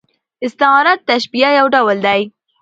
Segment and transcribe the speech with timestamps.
[0.45, 2.21] استعاره د تشبیه یو ډول دئ.